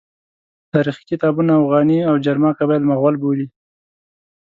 [0.71, 3.47] تاریخي کتابونه اوغاني او جرما قبایل مغول بولي.